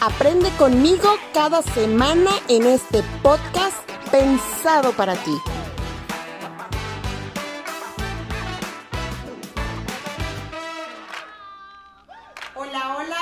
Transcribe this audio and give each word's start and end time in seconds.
Aprende 0.00 0.48
conmigo 0.50 1.08
cada 1.34 1.60
semana 1.60 2.30
en 2.48 2.64
este 2.66 3.02
podcast 3.20 3.76
pensado 4.12 4.92
para 4.92 5.16
ti. 5.16 5.36
Hola, 12.54 12.96
hola. 12.96 13.16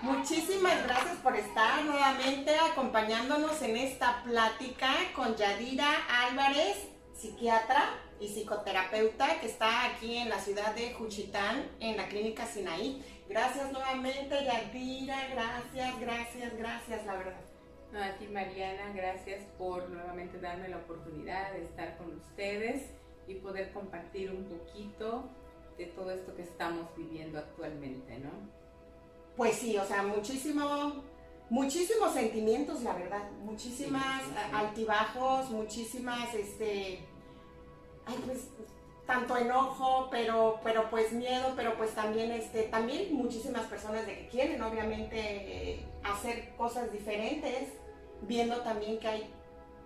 Muchísimas 0.00 0.82
gracias 0.82 1.18
por 1.22 1.36
estar 1.36 1.84
nuevamente 1.84 2.56
acompañándonos 2.72 3.62
en 3.62 3.76
esta 3.76 4.24
plática 4.24 4.90
con 5.14 5.36
Yadira 5.36 5.88
Álvarez, 6.26 6.78
psiquiatra 7.22 7.84
y 8.18 8.26
psicoterapeuta 8.28 9.38
que 9.40 9.46
está 9.46 9.86
aquí 9.86 10.16
en 10.16 10.28
la 10.28 10.40
ciudad 10.40 10.74
de 10.74 10.92
Juchitán, 10.94 11.64
en 11.78 11.96
la 11.96 12.08
clínica 12.08 12.46
Sinaí. 12.46 13.00
Gracias 13.28 13.70
nuevamente, 13.70 14.44
Yadira, 14.44 15.28
gracias, 15.28 16.00
gracias, 16.00 16.56
gracias, 16.58 17.06
la 17.06 17.14
verdad. 17.14 17.40
No, 17.92 18.02
a 18.02 18.10
ti 18.18 18.26
Mariana, 18.26 18.92
gracias 18.92 19.44
por 19.56 19.88
nuevamente 19.88 20.40
darme 20.40 20.68
la 20.68 20.78
oportunidad 20.78 21.52
de 21.52 21.62
estar 21.64 21.96
con 21.96 22.12
ustedes 22.16 22.90
y 23.28 23.34
poder 23.34 23.72
compartir 23.72 24.32
un 24.32 24.44
poquito 24.44 25.30
de 25.78 25.86
todo 25.86 26.10
esto 26.10 26.34
que 26.34 26.42
estamos 26.42 26.88
viviendo 26.96 27.38
actualmente, 27.38 28.18
¿no? 28.18 28.30
Pues 29.36 29.54
sí, 29.54 29.76
o 29.78 29.84
sea, 29.84 30.02
muchísimo, 30.02 31.04
muchísimos 31.50 32.12
sentimientos, 32.14 32.82
la 32.82 32.94
verdad, 32.94 33.30
muchísimas 33.44 34.22
Sí, 34.22 34.28
sí, 34.28 34.34
sí. 34.34 34.50
altibajos, 34.56 35.50
muchísimas, 35.50 36.34
este, 36.34 37.06
ay, 38.06 38.16
pues, 38.24 38.48
tanto 39.06 39.36
enojo, 39.36 40.08
pero, 40.10 40.60
pero 40.62 40.88
pues 40.88 41.12
miedo, 41.12 41.52
pero 41.56 41.76
pues 41.76 41.94
también, 41.94 42.30
este, 42.30 42.64
también 42.64 43.14
muchísimas 43.14 43.66
personas 43.66 44.06
de 44.06 44.16
que 44.16 44.28
quieren, 44.28 44.62
obviamente, 44.62 45.18
eh, 45.18 45.86
hacer 46.04 46.54
cosas 46.56 46.92
diferentes, 46.92 47.68
viendo 48.22 48.60
también 48.62 48.98
que 48.98 49.08
hay 49.08 49.34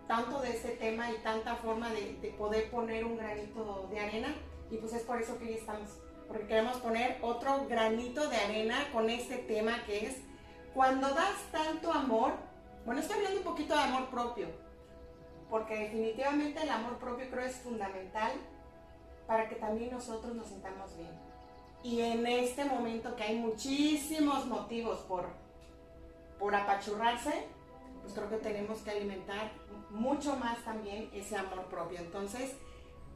tanto 0.06 0.40
de 0.40 0.50
este 0.50 0.70
tema 0.70 1.10
y 1.10 1.16
tanta 1.18 1.56
forma 1.56 1.90
de, 1.90 2.18
de 2.20 2.28
poder 2.30 2.70
poner 2.70 3.04
un 3.04 3.16
granito 3.16 3.88
de 3.90 4.00
arena, 4.00 4.34
y 4.70 4.76
pues 4.76 4.92
es 4.92 5.02
por 5.02 5.20
eso 5.20 5.38
que 5.38 5.46
hoy 5.46 5.54
estamos, 5.54 5.90
porque 6.28 6.46
queremos 6.46 6.76
poner 6.78 7.18
otro 7.22 7.66
granito 7.68 8.28
de 8.28 8.36
arena 8.36 8.88
con 8.92 9.10
este 9.10 9.38
tema 9.38 9.82
que 9.86 10.06
es 10.06 10.16
cuando 10.74 11.08
das 11.08 11.36
tanto 11.50 11.90
amor, 11.92 12.34
bueno, 12.84 13.00
estoy 13.00 13.16
hablando 13.16 13.38
un 13.38 13.44
poquito 13.44 13.74
de 13.74 13.80
amor 13.80 14.10
propio, 14.10 14.48
porque 15.50 15.76
definitivamente 15.76 16.62
el 16.62 16.70
amor 16.70 16.98
propio 16.98 17.28
creo 17.30 17.44
es 17.44 17.56
fundamental 17.56 18.32
para 19.26 19.48
que 19.48 19.56
también 19.56 19.90
nosotros 19.90 20.34
nos 20.34 20.46
sintamos 20.46 20.96
bien. 20.96 21.12
Y 21.82 22.00
en 22.00 22.26
este 22.26 22.64
momento 22.64 23.14
que 23.16 23.22
hay 23.22 23.38
muchísimos 23.38 24.46
motivos 24.46 25.00
por, 25.00 25.26
por 26.38 26.54
apachurrarse, 26.54 27.46
pues 28.02 28.14
creo 28.14 28.28
que 28.28 28.36
tenemos 28.36 28.78
que 28.80 28.90
alimentar 28.90 29.52
mucho 29.90 30.36
más 30.36 30.58
también 30.64 31.10
ese 31.12 31.36
amor 31.36 31.64
propio. 31.66 31.98
Entonces, 31.98 32.56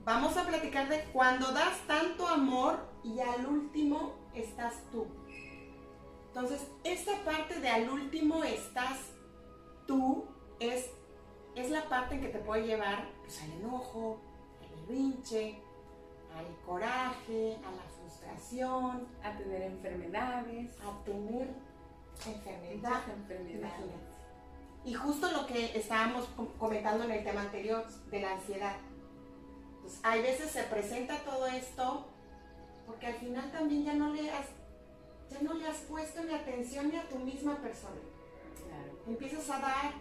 vamos 0.05 0.37
a 0.37 0.47
platicar 0.47 0.89
de 0.89 1.05
cuando 1.13 1.51
das 1.53 1.79
tanto 1.87 2.27
amor 2.27 2.79
y 3.03 3.21
al 3.21 3.47
último 3.47 4.15
estás 4.35 4.75
tú. 4.91 5.07
Entonces, 6.29 6.67
esta 6.85 7.17
parte 7.25 7.59
de 7.61 7.69
al 7.69 7.91
último 7.91 8.45
estás 8.45 8.99
tú 9.87 10.27
es, 10.61 10.91
es 11.61 11.71
la 11.71 11.89
parte 11.89 12.15
en 12.17 12.21
que 12.23 12.29
te 12.29 12.39
puede 12.39 12.67
llevar 12.67 13.07
pues, 13.23 13.43
al 13.43 13.53
enojo, 13.53 14.19
al 14.63 14.81
berrinche, 14.87 15.59
al 16.37 16.47
coraje, 16.67 17.57
a 17.67 17.71
la 17.71 17.83
frustración, 17.83 19.07
A 19.23 19.37
tener 19.37 19.63
enfermedades, 19.63 20.71
a 20.81 21.05
tener 21.05 21.49
enfermedad. 22.27 23.03
enfermedades. 23.09 23.57
Imagínate. 23.59 24.11
Y 24.85 24.95
justo 24.95 25.31
lo 25.31 25.47
que 25.47 25.79
estábamos 25.79 26.25
com- 26.37 26.49
comentando 26.59 27.05
en 27.05 27.11
el 27.11 27.25
tema 27.25 27.43
anterior 27.43 27.85
de 28.11 28.21
la 28.21 28.33
ansiedad. 28.33 28.77
Pues 29.83 30.01
hay 30.03 30.23
veces 30.23 30.51
se 30.51 30.63
presenta 30.65 31.19
todo 31.19 31.47
esto 31.47 32.07
porque 32.87 33.07
al 33.07 33.15
final 33.15 33.51
también 33.53 33.85
ya 33.85 33.95
no 33.95 34.13
le 34.13 34.31
has, 34.31 34.47
ya 35.31 35.41
no 35.43 35.55
le 35.55 35.67
has 35.69 35.79
puesto 35.79 36.23
ni 36.25 36.35
atención 36.35 36.89
ni 36.91 36.97
a 36.97 37.09
tu 37.09 37.19
misma 37.19 37.57
persona. 37.57 38.01
Claro. 38.67 38.99
Empiezas 39.07 39.49
a 39.51 39.59
dar, 39.61 39.93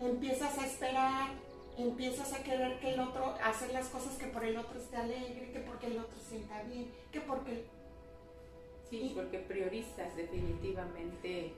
empiezas 0.00 0.58
a 0.58 0.66
esperar, 0.66 1.28
empiezas 1.76 2.32
a 2.32 2.42
querer 2.42 2.78
que 2.80 2.94
el 2.94 3.00
otro, 3.00 3.34
hacer 3.44 3.72
las 3.72 3.88
cosas 3.88 4.16
que 4.16 4.26
por 4.26 4.44
el 4.44 4.56
otro 4.56 4.78
esté 4.78 4.96
alegre, 4.96 5.50
que 5.52 5.60
porque 5.60 5.86
el 5.86 5.98
otro 5.98 6.18
sienta 6.18 6.62
bien, 6.62 6.90
que 7.12 7.20
porque 7.20 7.64
Sí, 8.90 9.12
porque 9.14 9.38
priorizas 9.38 10.16
definitivamente 10.16 11.52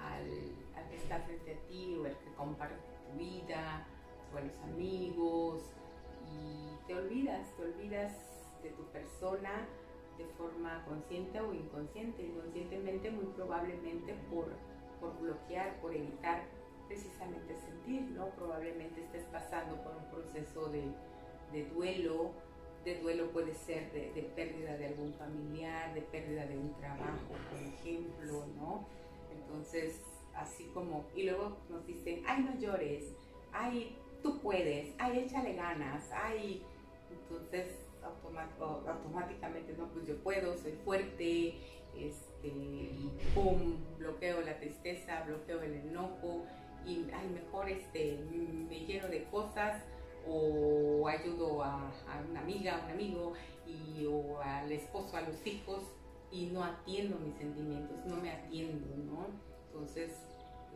al, 0.00 0.22
al 0.76 0.88
que 0.88 0.96
está 0.96 1.18
frente 1.22 1.54
a 1.54 1.66
ti 1.66 1.96
o 1.96 2.06
el 2.06 2.16
que 2.18 2.32
comparte 2.36 2.76
tu 2.76 3.18
vida 3.18 3.84
o 4.32 4.38
a 4.38 4.40
los 4.42 4.56
amigos. 4.60 5.62
Y 6.32 6.86
te 6.86 6.94
olvidas, 6.94 7.48
te 7.56 7.64
olvidas 7.64 8.12
de 8.62 8.70
tu 8.70 8.84
persona 8.92 9.66
de 10.18 10.24
forma 10.36 10.84
consciente 10.84 11.40
o 11.40 11.52
inconsciente, 11.52 12.22
inconscientemente 12.22 13.10
muy 13.10 13.26
probablemente 13.26 14.14
por, 14.30 14.46
por 15.00 15.18
bloquear, 15.20 15.80
por 15.80 15.92
evitar 15.92 16.44
precisamente 16.88 17.54
sentir, 17.60 18.02
¿no? 18.12 18.30
Probablemente 18.30 19.02
estés 19.02 19.24
pasando 19.26 19.76
por 19.82 19.94
un 19.96 20.04
proceso 20.10 20.70
de, 20.70 21.64
duelo, 21.74 22.32
de 22.84 23.00
duelo 23.00 23.30
puede 23.30 23.54
ser 23.54 23.92
de, 23.92 24.12
de 24.12 24.22
pérdida 24.22 24.76
de 24.76 24.86
algún 24.86 25.12
familiar, 25.14 25.94
de 25.94 26.02
pérdida 26.02 26.46
de 26.46 26.58
un 26.58 26.74
trabajo, 26.74 27.34
por 27.50 27.60
ejemplo, 27.60 28.46
¿no? 28.56 28.86
Entonces, 29.30 30.00
así 30.34 30.64
como, 30.74 31.04
y 31.14 31.24
luego 31.24 31.58
nos 31.68 31.86
dicen, 31.86 32.22
ay, 32.26 32.42
no 32.42 32.58
llores, 32.58 33.04
ay, 33.52 33.96
tú 34.22 34.40
puedes, 34.40 34.94
ay, 34.98 35.20
échale 35.20 35.54
ganas, 35.54 36.10
ay, 36.12 36.62
entonces 37.10 37.84
automáticamente, 38.86 39.74
no, 39.76 39.88
pues 39.88 40.06
yo 40.06 40.16
puedo, 40.22 40.56
soy 40.56 40.72
fuerte, 40.84 41.54
este, 41.96 42.52
pum, 43.34 43.76
bloqueo 43.98 44.40
la 44.40 44.58
tristeza, 44.58 45.24
bloqueo 45.24 45.62
el 45.62 45.74
enojo, 45.74 46.44
y 46.88 47.06
ay, 47.12 47.28
mejor 47.28 47.68
este, 47.68 48.18
me 48.68 48.80
lleno 48.80 49.08
de 49.08 49.24
cosas 49.24 49.82
o 50.26 51.06
ayudo 51.06 51.62
a, 51.62 51.90
una 52.30 52.40
amiga, 52.40 52.76
a 52.76 52.84
un 52.86 52.90
amigo, 52.92 53.32
y, 53.66 54.06
o 54.06 54.40
al 54.40 54.70
esposo, 54.72 55.16
a 55.16 55.22
los 55.22 55.46
hijos, 55.46 55.82
y 56.30 56.46
no 56.46 56.64
atiendo 56.64 57.18
mis 57.18 57.34
sentimientos, 57.36 57.96
no 58.06 58.16
me 58.16 58.30
atiendo, 58.30 58.86
¿no? 58.96 59.26
Entonces, 59.66 60.12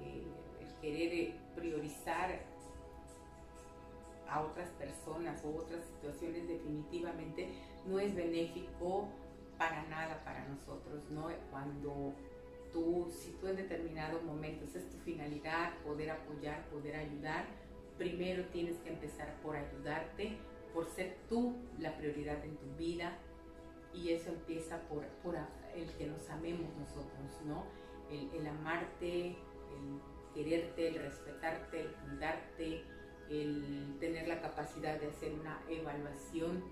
eh, 0.01 0.25
el 0.61 0.75
querer 0.81 1.13
eh, 1.13 1.37
priorizar 1.55 2.41
a 4.29 4.41
otras 4.41 4.71
personas 4.71 5.45
o 5.45 5.57
otras 5.57 5.85
situaciones 5.85 6.49
definitivamente 6.49 7.51
no 7.87 7.99
es 7.99 8.15
benéfico 8.15 9.09
para 9.59 9.83
nada 9.89 10.23
para 10.25 10.47
nosotros, 10.49 11.03
¿no? 11.11 11.29
Cuando 11.51 12.15
tú, 12.73 13.09
si 13.11 13.33
tú 13.33 13.49
en 13.49 13.57
determinado 13.57 14.21
momento, 14.23 14.65
es 14.65 14.89
tu 14.91 14.97
finalidad, 14.99 15.75
poder 15.85 16.11
apoyar, 16.11 16.67
poder 16.69 16.97
ayudar, 16.97 17.47
primero 17.99 18.45
tienes 18.47 18.77
que 18.79 18.91
empezar 18.91 19.35
por 19.43 19.57
ayudarte, 19.57 20.39
por 20.73 20.87
ser 20.89 21.17
tú 21.29 21.55
la 21.79 21.97
prioridad 21.97 22.43
en 22.45 22.57
tu 22.57 22.67
vida 22.77 23.19
y 23.93 24.11
eso 24.11 24.31
empieza 24.31 24.81
por, 24.89 25.05
por 25.23 25.37
el 25.75 25.89
que 25.99 26.07
nos 26.07 26.29
amemos 26.31 26.75
nosotros, 26.79 27.41
¿no? 27.47 27.65
El, 28.11 28.47
amarte, 28.47 29.29
el 29.29 30.01
quererte, 30.35 30.89
el 30.89 30.95
respetarte, 30.97 31.81
el 31.83 31.93
cuidarte, 31.95 32.85
el 33.31 33.97
tener 34.01 34.29
la 34.29 34.41
capacidad 34.41 34.99
de 35.01 35.09
hacer 35.09 35.33
una 35.35 35.63
evaluación 35.69 36.63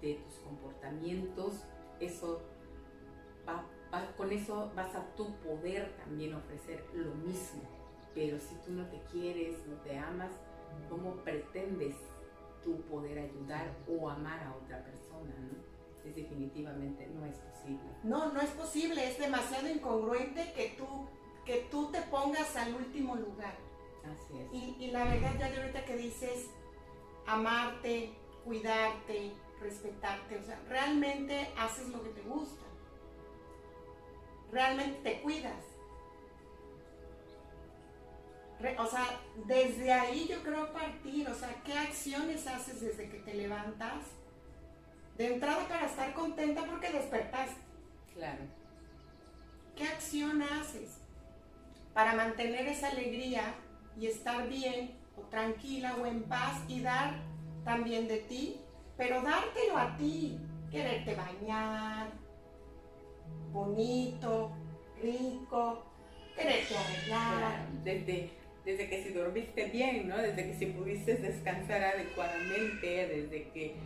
de 0.00 0.14
tus 0.14 0.34
comportamientos, 0.38 1.64
eso 2.00 2.42
va- 3.48 3.64
con 4.16 4.32
eso 4.32 4.70
vas 4.74 4.94
a 4.94 5.04
tú 5.16 5.34
poder 5.36 5.94
también 5.96 6.34
ofrecer 6.34 6.84
lo 6.94 7.14
mismo. 7.14 7.62
Pero 8.14 8.38
si 8.38 8.54
tú 8.64 8.72
no 8.72 8.86
te 8.86 9.00
quieres, 9.12 9.66
no 9.66 9.76
te 9.76 9.96
amas, 9.98 10.32
¿cómo 10.88 11.16
pretendes 11.16 11.94
tú 12.64 12.80
poder 12.82 13.18
ayudar 13.18 13.74
o 13.86 14.08
amar 14.08 14.42
a 14.42 14.54
otra 14.56 14.82
persona? 14.84 15.34
¿no? 15.38 16.08
Es 16.08 16.14
definitivamente 16.14 17.06
no 17.08 17.24
es 17.26 17.36
posible. 17.36 17.90
No, 18.02 18.32
no 18.32 18.40
es 18.40 18.50
posible, 18.50 19.08
es 19.08 19.18
demasiado 19.18 19.68
incongruente 19.68 20.52
que 20.54 20.74
tú, 20.76 20.86
que 21.44 21.66
tú 21.70 21.90
te 21.90 22.00
pongas 22.02 22.56
al 22.56 22.74
último 22.74 23.16
lugar. 23.16 23.54
Así 24.04 24.38
es. 24.38 24.52
Y, 24.52 24.84
y 24.84 24.90
la 24.90 25.04
verdad, 25.04 25.32
ya 25.38 25.50
de 25.50 25.60
ahorita 25.60 25.84
que 25.84 25.96
dices 25.96 26.50
amarte, 27.26 28.14
cuidarte, 28.44 29.32
respetarte, 29.60 30.38
o 30.38 30.42
sea, 30.42 30.58
realmente 30.68 31.52
haces 31.58 31.88
lo 31.88 32.02
que 32.02 32.10
te 32.10 32.22
gusta. 32.22 32.67
Realmente 34.52 34.98
te 35.02 35.20
cuidas. 35.20 35.64
O 38.78 38.86
sea, 38.86 39.20
desde 39.46 39.92
ahí 39.92 40.26
yo 40.28 40.42
creo 40.42 40.72
partir, 40.72 41.28
o 41.28 41.34
sea, 41.34 41.54
¿qué 41.64 41.74
acciones 41.74 42.46
haces 42.46 42.80
desde 42.80 43.08
que 43.08 43.18
te 43.18 43.34
levantas? 43.34 44.04
De 45.16 45.34
entrada 45.34 45.68
para 45.68 45.86
estar 45.86 46.12
contenta 46.12 46.64
porque 46.64 46.90
despertaste. 46.90 47.60
Claro. 48.14 48.42
¿Qué 49.76 49.84
acción 49.84 50.42
haces 50.42 50.98
para 51.94 52.14
mantener 52.14 52.66
esa 52.66 52.88
alegría 52.88 53.54
y 53.96 54.06
estar 54.06 54.48
bien 54.48 54.96
o 55.16 55.22
tranquila 55.22 55.96
o 55.96 56.06
en 56.06 56.24
paz 56.24 56.62
y 56.68 56.80
dar 56.80 57.14
también 57.64 58.08
de 58.08 58.18
ti, 58.18 58.60
pero 58.96 59.22
dártelo 59.22 59.76
a 59.76 59.96
ti, 59.96 60.38
quererte 60.70 61.14
bañar, 61.14 62.10
bonito, 63.52 64.50
rico, 65.02 65.84
quererte 66.36 66.76
arreglar. 66.76 67.06
Claro, 67.06 67.64
Desde, 67.84 68.30
desde 68.64 68.88
que 68.88 69.02
si 69.02 69.12
dormiste 69.12 69.64
bien, 69.66 70.08
¿no? 70.08 70.18
Desde 70.18 70.46
que 70.46 70.54
si 70.54 70.66
pudiste 70.66 71.14
descansar 71.16 71.82
adecuadamente, 71.82 73.06
desde 73.06 73.48
que 73.50 73.76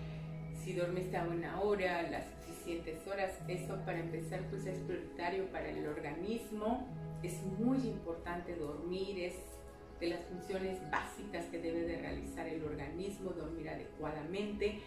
si 0.62 0.72
dormiste 0.74 1.16
a 1.16 1.24
una 1.24 1.60
hora, 1.60 2.02
las 2.02 2.24
suficientes 2.46 3.06
horas, 3.06 3.32
eso 3.48 3.76
para 3.84 3.98
empezar 3.98 4.40
pues 4.50 4.66
es 4.66 4.78
prioritario 4.80 5.46
para 5.46 5.68
el 5.68 5.86
organismo. 5.86 6.88
Es 7.22 7.42
muy 7.58 7.78
importante 7.78 8.54
dormir, 8.56 9.18
es 9.20 9.34
de 10.00 10.08
las 10.08 10.24
funciones 10.24 10.78
básicas 10.90 11.44
que 11.46 11.58
debe 11.58 11.82
de 11.82 11.98
realizar 11.98 12.46
el 12.48 12.64
organismo, 12.64 13.30
dormir 13.30 13.68
adecuadamente, 13.68 14.80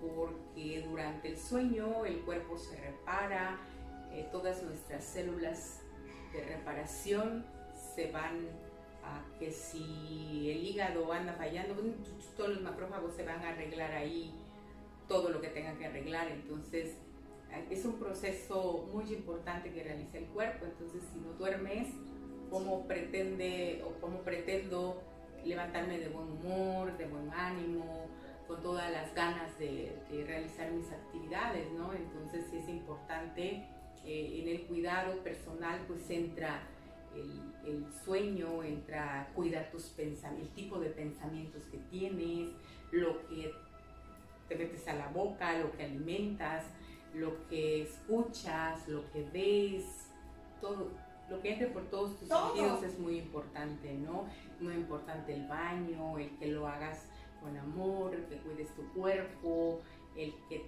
porque 0.00 0.84
durante 0.88 1.28
el 1.28 1.36
sueño 1.36 2.04
el 2.04 2.20
cuerpo 2.20 2.56
se 2.56 2.76
repara, 2.76 3.58
eh, 4.14 4.28
todas 4.30 4.62
nuestras 4.62 5.04
células 5.04 5.80
de 6.32 6.42
reparación 6.44 7.44
se 7.94 8.10
van 8.12 8.48
a 9.02 9.22
que 9.38 9.50
si 9.50 10.50
el 10.50 10.64
hígado 10.64 11.12
anda 11.12 11.32
fallando, 11.34 11.74
todos 12.36 12.50
los 12.50 12.62
macrófagos 12.62 13.14
se 13.14 13.24
van 13.24 13.44
a 13.44 13.50
arreglar 13.50 13.92
ahí 13.92 14.32
todo 15.08 15.30
lo 15.30 15.40
que 15.40 15.48
tengan 15.48 15.76
que 15.78 15.86
arreglar. 15.86 16.28
Entonces, 16.28 16.96
es 17.70 17.84
un 17.84 17.94
proceso 17.94 18.88
muy 18.92 19.12
importante 19.12 19.72
que 19.72 19.82
realiza 19.82 20.18
el 20.18 20.26
cuerpo. 20.26 20.64
Entonces, 20.64 21.02
si 21.12 21.18
no 21.18 21.32
duermes, 21.32 21.88
¿cómo 22.50 22.86
pretende 22.86 23.82
o 23.84 24.00
cómo 24.00 24.20
pretendo 24.20 25.02
levantarme 25.44 25.98
de 25.98 26.08
buen 26.08 26.30
humor, 26.30 26.96
de 26.96 27.06
buen 27.06 27.30
ánimo, 27.32 28.06
con 28.46 28.62
todas 28.62 28.90
las 28.92 29.14
ganas 29.14 29.58
de, 29.58 29.96
de 30.10 30.24
realizar 30.24 30.70
mis 30.70 30.90
actividades, 30.90 31.70
¿no? 31.72 31.92
Entonces, 31.92 32.44
sí 32.50 32.58
es 32.58 32.68
importante 32.68 33.66
eh, 34.04 34.40
en 34.42 34.48
el 34.48 34.62
cuidado 34.62 35.18
personal, 35.22 35.80
pues 35.86 36.08
entra 36.10 36.62
el, 37.14 37.70
el, 37.70 37.86
sueño, 38.04 38.62
entra 38.62 39.30
cuidar 39.34 39.70
tus 39.70 39.84
pensamientos, 39.84 40.48
el 40.48 40.54
tipo 40.54 40.78
de 40.78 40.90
pensamientos 40.90 41.62
que 41.70 41.78
tienes, 41.90 42.50
lo 42.90 43.26
que 43.28 43.52
te 44.48 44.56
metes 44.56 44.86
a 44.88 44.94
la 44.94 45.08
boca, 45.08 45.58
lo 45.58 45.72
que 45.72 45.84
alimentas, 45.84 46.64
lo 47.14 47.46
que 47.48 47.82
escuchas, 47.82 48.86
lo 48.88 49.10
que 49.12 49.24
ves, 49.32 49.84
todo, 50.60 50.90
lo 51.28 51.40
que 51.40 51.52
entre 51.52 51.68
por 51.68 51.84
todos 51.84 52.18
tus 52.18 52.28
Todo. 52.28 52.54
sentidos 52.54 52.82
es 52.82 52.98
muy 52.98 53.18
importante, 53.18 53.94
¿no? 53.94 54.26
Muy 54.60 54.74
importante 54.74 55.34
el 55.34 55.46
baño, 55.46 56.18
el 56.18 56.30
que 56.38 56.48
lo 56.48 56.66
hagas 56.66 57.06
con 57.40 57.56
amor, 57.56 58.14
el 58.14 58.24
que 58.24 58.36
cuides 58.38 58.74
tu 58.74 58.82
cuerpo, 58.92 59.80
el 60.16 60.34
que 60.48 60.64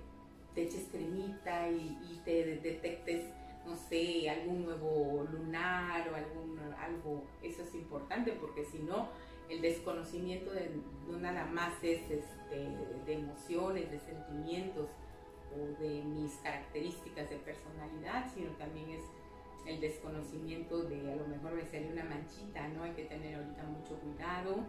te 0.57 0.63
eches 0.63 0.89
cremita 0.91 1.69
y, 1.69 2.21
te 2.25 2.57
detectes, 2.57 3.27
no 3.67 3.77
sé, 3.77 4.29
algún 4.31 4.65
nuevo 4.65 5.29
lunar 5.31 6.09
o 6.09 6.17
algún 6.17 6.59
algo, 6.81 7.25
eso 7.43 7.63
es 7.63 7.75
importante 7.75 8.33
porque 8.33 8.65
si 8.65 8.79
no, 8.79 9.11
el 9.51 9.61
desconocimiento 9.61 10.51
de, 10.53 10.71
no 11.09 11.19
nada 11.19 11.45
más 11.45 11.75
es 11.83 12.01
este, 12.11 12.69
de 13.05 13.13
emociones, 13.13 13.91
de 13.91 13.99
sentimientos 13.99 14.89
o 15.55 15.83
de 15.83 16.03
mis 16.03 16.33
características 16.37 17.29
de 17.29 17.37
personalidad, 17.37 18.33
sino 18.35 18.51
también 18.53 18.91
es 18.91 19.05
el 19.67 19.79
desconocimiento 19.79 20.85
de 20.85 21.13
a 21.13 21.17
lo 21.17 21.27
mejor 21.27 21.53
me 21.53 21.67
sale 21.67 21.93
una 21.93 22.05
manchita, 22.05 22.67
¿no? 22.69 22.85
Hay 22.85 22.93
que 22.93 23.05
tener 23.05 23.35
ahorita 23.35 23.63
mucho 23.65 23.99
cuidado 24.01 24.65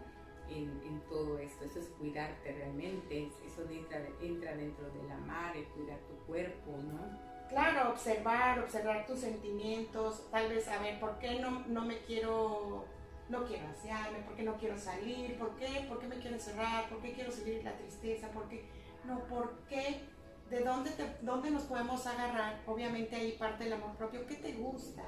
en, 0.50 0.82
en 0.86 1.02
todo 1.10 1.40
esto, 1.40 1.66
eso 1.66 1.80
es 1.80 1.88
cuidarte 2.00 2.52
realmente, 2.54 3.30
eso 3.46 3.70
entra, 3.70 4.02
entra 4.22 4.56
dentro 4.56 4.90
del 4.92 5.12
amar, 5.12 5.56
el 5.56 5.66
cuidar 5.68 6.00
tu 6.00 6.16
cuerpo, 6.26 6.72
¿no? 6.72 7.28
Claro, 7.50 7.92
observar, 7.92 8.60
observar 8.60 9.06
tus 9.06 9.20
sentimientos, 9.20 10.30
tal 10.32 10.50
vez 10.50 10.66
saber 10.66 11.00
por 11.00 11.18
qué 11.20 11.40
no, 11.40 11.66
no 11.68 11.86
me 11.86 12.00
quiero, 12.00 12.86
no 13.30 13.46
quiero 13.46 13.68
asearme, 13.70 14.20
por 14.20 14.36
qué 14.36 14.44
no 14.44 14.58
quiero 14.58 14.78
salir, 14.78 15.38
por 15.38 15.56
qué, 15.56 15.86
por 15.88 16.00
qué 16.00 16.08
me 16.08 16.20
quiero 16.20 16.36
encerrar, 16.36 16.90
por 16.90 17.02
qué 17.02 17.14
quiero 17.14 17.32
seguir 17.32 17.64
la 17.64 17.78
tristeza, 17.78 18.30
por 18.32 18.50
qué, 18.50 18.66
no, 19.06 19.24
por 19.26 19.60
qué, 19.70 20.02
de 20.50 20.60
dónde, 20.62 20.92
te, 20.92 21.06
dónde 21.22 21.52
nos 21.52 21.64
podemos 21.64 22.06
agarrar, 22.06 22.62
obviamente 22.66 23.16
ahí 23.16 23.34
parte 23.34 23.64
del 23.64 23.74
amor 23.74 23.96
propio, 23.96 24.26
¿qué 24.28 24.36
te 24.36 24.54
gusta? 24.54 25.04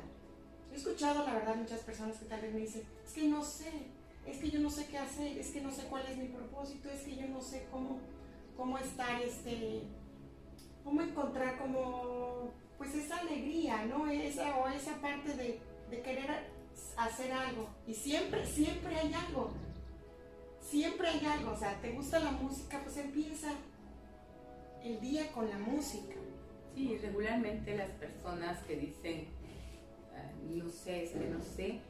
He 0.71 0.75
escuchado, 0.75 1.25
la 1.25 1.33
verdad, 1.33 1.55
muchas 1.55 1.81
personas 1.81 2.17
que 2.17 2.25
tal 2.25 2.41
vez 2.41 2.53
me 2.53 2.59
dicen, 2.59 2.83
es 3.03 3.11
que 3.11 3.27
no 3.27 3.43
sé, 3.43 3.71
es 4.29 4.37
que 4.37 4.51
yo 4.51 4.59
no 4.59 4.69
sé 4.69 4.85
qué 4.87 4.97
hacer, 4.97 5.37
es 5.37 5.51
que 5.51 5.61
no 5.61 5.71
sé 5.71 5.83
cuál 5.89 6.05
es 6.07 6.17
mi 6.17 6.27
propósito, 6.27 6.89
es 6.89 7.01
que 7.01 7.15
yo 7.15 7.27
no 7.27 7.41
sé 7.41 7.67
cómo, 7.71 7.99
cómo 8.55 8.77
estar, 8.77 9.21
este, 9.21 9.83
cómo 10.83 11.01
encontrar 11.01 11.57
como, 11.57 12.51
pues 12.77 12.93
esa 12.95 13.17
alegría, 13.17 13.85
¿no? 13.85 14.07
Esa, 14.07 14.57
o 14.57 14.67
esa 14.67 15.01
parte 15.01 15.33
de, 15.35 15.59
de 15.89 16.01
querer 16.01 16.29
hacer 16.97 17.31
algo. 17.31 17.69
Y 17.87 17.93
siempre, 17.93 18.45
siempre 18.45 18.95
hay 18.95 19.13
algo. 19.13 19.51
Siempre 20.61 21.07
hay 21.07 21.25
algo. 21.25 21.51
O 21.51 21.57
sea, 21.57 21.79
¿te 21.81 21.91
gusta 21.91 22.19
la 22.19 22.31
música? 22.31 22.79
Pues 22.83 22.97
empieza 22.97 23.51
el 24.83 24.99
día 25.01 25.31
con 25.31 25.49
la 25.49 25.57
música. 25.57 26.15
Sí, 26.75 26.97
regularmente 26.97 27.75
las 27.75 27.89
personas 27.91 28.63
que 28.63 28.75
dicen, 28.75 29.27
uh, 30.13 30.55
no 30.55 30.69
sé, 30.69 31.03
es 31.03 31.11
que 31.11 31.25
no 31.25 31.41
sé, 31.41 31.81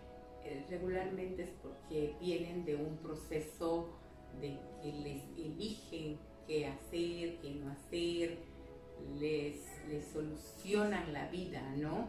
regularmente 0.69 1.43
es 1.43 1.49
porque 1.61 2.15
vienen 2.19 2.65
de 2.65 2.75
un 2.75 2.97
proceso 2.97 3.89
de 4.39 4.59
que 4.81 4.93
les 4.93 5.23
eligen 5.37 6.17
qué 6.47 6.67
hacer, 6.67 7.37
qué 7.39 7.55
no 7.55 7.71
hacer, 7.71 8.37
les, 9.19 9.55
les 9.87 10.05
solucionan 10.05 11.13
la 11.13 11.27
vida, 11.29 11.61
¿no? 11.77 12.07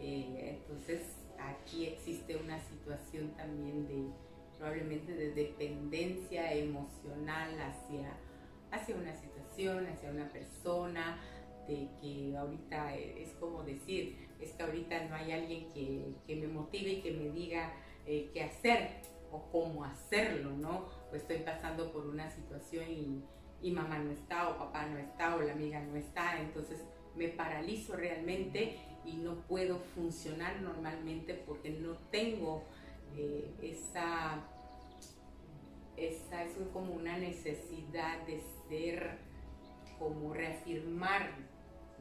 Eh, 0.00 0.58
entonces 0.58 1.02
aquí 1.38 1.86
existe 1.86 2.36
una 2.36 2.60
situación 2.60 3.30
también 3.36 3.86
de 3.86 4.10
probablemente 4.58 5.14
de 5.14 5.32
dependencia 5.32 6.52
emocional 6.52 7.50
hacia, 7.60 8.16
hacia 8.70 8.96
una 8.96 9.14
situación, 9.14 9.86
hacia 9.86 10.10
una 10.10 10.28
persona, 10.30 11.20
de 11.66 11.88
que 12.00 12.36
ahorita 12.36 12.96
es 12.96 13.30
como 13.40 13.62
decir, 13.64 14.25
es 14.40 14.52
que 14.52 14.62
ahorita 14.62 15.04
no 15.06 15.16
hay 15.16 15.32
alguien 15.32 15.72
que, 15.72 16.14
que 16.26 16.36
me 16.36 16.48
motive 16.48 16.90
y 16.90 17.02
que 17.02 17.12
me 17.12 17.30
diga 17.30 17.72
eh, 18.06 18.30
qué 18.32 18.42
hacer 18.42 18.90
o 19.30 19.50
cómo 19.50 19.84
hacerlo, 19.84 20.50
¿no? 20.50 20.88
Pues 21.10 21.22
estoy 21.22 21.38
pasando 21.38 21.92
por 21.92 22.06
una 22.06 22.30
situación 22.30 22.90
y, 22.90 23.22
y 23.62 23.70
mamá 23.70 23.98
no 23.98 24.12
está 24.12 24.48
o 24.48 24.58
papá 24.58 24.86
no 24.86 24.98
está 24.98 25.36
o 25.36 25.40
la 25.40 25.52
amiga 25.52 25.80
no 25.80 25.96
está, 25.96 26.40
entonces 26.40 26.84
me 27.16 27.28
paralizo 27.28 27.96
realmente 27.96 28.78
y 29.04 29.14
no 29.14 29.36
puedo 29.46 29.78
funcionar 29.94 30.60
normalmente 30.60 31.34
porque 31.34 31.70
no 31.70 31.94
tengo 32.10 32.64
eh, 33.16 33.50
esa, 33.62 34.44
esa, 35.96 36.44
es 36.44 36.52
como 36.72 36.92
una 36.92 37.16
necesidad 37.16 38.26
de 38.26 38.42
ser, 38.68 39.18
como 39.98 40.34
reafirmar, 40.34 41.30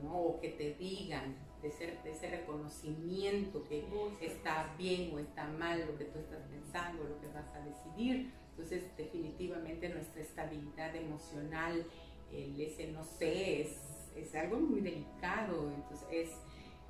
¿no? 0.04 0.20
O 0.20 0.42
que 0.42 0.50
te 0.50 0.74
digan, 0.74 1.36
de, 1.66 1.72
ser, 1.72 2.04
de 2.04 2.12
ese 2.12 2.30
reconocimiento 2.30 3.64
que 3.64 3.84
está 4.22 4.76
bien 4.78 5.12
o 5.14 5.20
está 5.20 5.48
mal 5.48 5.84
lo 5.88 5.98
que 5.98 6.06
tú 6.06 6.20
estás 6.20 6.44
pensando, 6.48 7.04
lo 7.04 7.20
que 7.20 7.28
vas 7.28 7.48
a 7.56 7.60
decidir. 7.60 8.32
Entonces, 8.52 8.96
definitivamente 8.96 9.90
nuestra 9.90 10.22
estabilidad 10.22 10.96
emocional, 10.96 11.84
el 12.32 12.62
ese 12.62 12.88
no 12.92 13.04
sé, 13.04 13.62
es, 13.62 14.12
es 14.16 14.36
algo 14.36 14.60
muy 14.60 14.82
delicado. 14.82 15.72
Entonces, 15.74 16.08
es, 16.12 16.30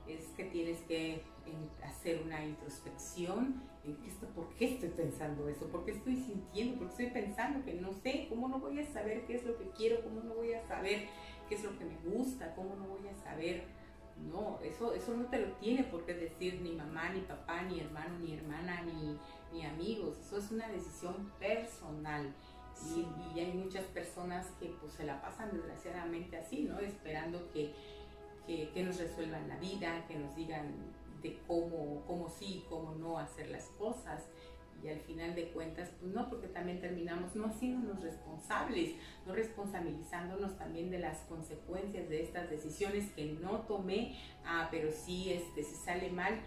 es 0.07 0.27
que 0.35 0.43
tienes 0.45 0.79
que 0.81 1.23
hacer 1.81 2.21
una 2.21 2.43
introspección 2.43 3.63
en 3.85 3.95
qué 3.97 4.09
estoy, 4.09 4.29
por 4.35 4.49
qué 4.55 4.73
estoy 4.73 4.89
pensando 4.89 5.47
eso, 5.47 5.67
por 5.67 5.85
qué 5.85 5.91
estoy 5.91 6.17
sintiendo, 6.17 6.79
por 6.79 6.87
qué 6.87 7.05
estoy 7.05 7.21
pensando 7.21 7.63
que 7.63 7.75
no 7.75 7.93
sé, 7.93 8.25
cómo 8.27 8.49
no 8.49 8.59
voy 8.59 8.79
a 8.79 8.85
saber 8.85 9.25
qué 9.25 9.35
es 9.35 9.45
lo 9.45 9.57
que 9.57 9.69
quiero, 9.69 10.03
cómo 10.03 10.21
no 10.21 10.33
voy 10.33 10.53
a 10.53 10.67
saber 10.67 11.07
qué 11.47 11.55
es 11.55 11.63
lo 11.63 11.77
que 11.77 11.85
me 11.85 11.97
gusta, 12.03 12.53
cómo 12.55 12.75
no 12.75 12.87
voy 12.87 13.07
a 13.07 13.15
saber 13.15 13.63
No, 14.17 14.59
eso, 14.63 14.93
eso 14.93 15.15
no 15.15 15.25
te 15.25 15.39
lo 15.39 15.51
tiene 15.53 15.83
por 15.83 16.05
qué 16.05 16.13
decir 16.13 16.61
ni 16.61 16.71
mamá, 16.71 17.09
ni 17.09 17.21
papá, 17.21 17.63
ni 17.63 17.79
hermano, 17.79 18.17
ni 18.19 18.33
hermana, 18.33 18.81
ni, 18.83 19.17
ni 19.51 19.65
amigos. 19.65 20.17
Eso 20.19 20.37
es 20.37 20.51
una 20.51 20.67
decisión 20.69 21.31
personal. 21.39 22.33
Y, 22.95 23.05
y, 23.33 23.39
hay 23.39 23.53
muchas 23.53 23.85
personas 23.85 24.47
que 24.59 24.67
pues 24.81 24.93
se 24.93 25.05
la 25.05 25.21
pasan 25.21 25.51
desgraciadamente 25.51 26.37
así, 26.37 26.63
¿no? 26.63 26.79
Esperando 26.79 27.49
que, 27.51 27.73
que, 28.45 28.69
que, 28.71 28.83
nos 28.83 28.97
resuelvan 28.97 29.47
la 29.47 29.57
vida, 29.57 30.05
que 30.07 30.15
nos 30.15 30.35
digan 30.35 30.73
de 31.21 31.39
cómo, 31.47 32.03
cómo 32.05 32.29
sí, 32.29 32.65
cómo 32.69 32.93
no 32.95 33.17
hacer 33.17 33.49
las 33.49 33.65
cosas 33.77 34.23
y 34.83 34.89
al 34.89 34.99
final 34.99 35.33
de 35.35 35.49
cuentas, 35.49 35.89
pues 35.99 36.13
no, 36.13 36.29
porque 36.29 36.47
también 36.47 36.79
terminamos 36.79 37.35
no 37.35 37.47
haciéndonos 37.47 38.03
responsables, 38.03 38.95
no 39.25 39.33
responsabilizándonos 39.33 40.57
también 40.57 40.91
de 40.91 40.99
las 40.99 41.19
consecuencias 41.21 42.07
de 42.09 42.23
estas 42.23 42.49
decisiones 42.49 43.11
que 43.11 43.25
no 43.41 43.61
tomé, 43.61 44.17
ah, 44.45 44.67
pero 44.69 44.91
sí, 44.91 45.33
este, 45.33 45.63
si 45.63 45.75
sale 45.75 46.11
mal 46.11 46.39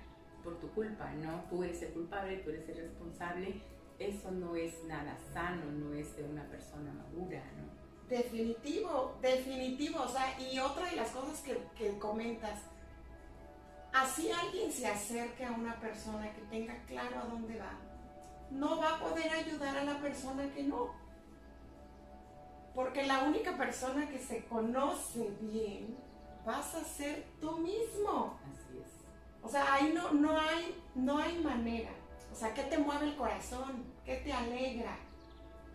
por 0.45 0.59
tu 0.61 0.69
culpa, 0.71 1.13
¿no? 1.15 1.45
Tú 1.51 1.65
eres 1.65 1.83
el 1.83 1.93
culpable, 1.93 2.39
tú 2.39 2.51
eres 2.51 2.69
el 2.69 2.77
responsable, 2.77 3.61
eso 3.99 4.31
no 4.31 4.55
es 4.55 4.85
nada 4.85 5.19
sano, 5.33 5.65
no 5.73 5.93
es 5.95 6.17
de 6.17 6.25
una 6.25 6.45
persona 6.49 6.93
madura, 6.93 7.43
¿no? 7.57 7.79
Definitivo, 8.09 9.19
definitivo, 9.21 10.03
o 10.03 10.09
sea, 10.09 10.41
y 10.41 10.59
otra 10.59 10.89
de 10.89 10.97
las 10.97 11.11
cosas 11.11 11.41
que, 11.43 11.59
que 11.77 11.99
comentas, 11.99 12.61
así 13.93 14.31
alguien 14.31 14.73
se 14.73 14.87
acerque 14.87 15.45
a 15.45 15.53
una 15.53 15.79
persona 15.81 16.33
que 16.33 16.41
tenga 16.43 16.75
claro 16.87 17.19
a 17.19 17.25
dónde 17.25 17.59
va, 17.59 17.88
no 18.51 18.79
va 18.79 18.97
a 18.97 19.01
poder 19.01 19.31
ayudar 19.31 19.77
a 19.77 19.85
la 19.85 19.99
persona 19.99 20.53
que 20.55 20.63
no. 20.65 20.95
Porque 22.75 23.07
la 23.07 23.25
única 23.25 23.57
persona 23.57 24.09
que 24.09 24.19
se 24.19 24.45
conoce 24.45 25.31
bien 25.41 25.97
vas 26.47 26.75
a 26.75 26.85
ser 26.85 27.27
tú 27.41 27.59
mismo. 27.59 28.39
Así 28.45 28.79
es. 28.79 28.89
O 29.43 29.49
sea, 29.49 29.75
ahí 29.75 29.93
no, 29.95 30.13
no, 30.13 30.39
hay, 30.39 30.81
no 30.95 31.19
hay 31.19 31.39
manera. 31.39 31.91
O 32.33 32.35
sea, 32.35 32.55
¿qué 32.55 32.63
te 32.65 32.79
mueve 32.79 33.07
el 33.07 33.17
corazón? 33.17 33.85
¿Qué 34.05 34.17
te 34.17 34.33
alegra? 34.33 34.97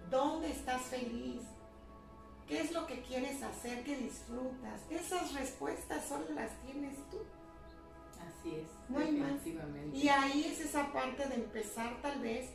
¿Dónde 0.10 0.52
estás 0.52 0.82
feliz? 0.84 1.42
¿Qué 2.48 2.62
es 2.62 2.72
lo 2.72 2.86
que 2.88 3.02
quieres 3.02 3.42
hacer? 3.42 3.84
¿Qué 3.84 3.98
disfrutas? 3.98 4.82
Esas 4.90 5.34
respuestas 5.34 6.06
solo 6.06 6.26
las 6.34 6.52
tienes 6.62 6.98
tú. 7.10 7.18
Así 8.22 8.56
es. 8.56 8.68
No 8.90 9.00
hay 9.00 9.12
más. 9.12 9.32
Y 9.94 10.10
ahí 10.10 10.46
es 10.46 10.60
esa 10.62 10.92
parte 10.92 11.28
de 11.28 11.36
empezar 11.36 12.02
tal 12.02 12.20
vez 12.20 12.50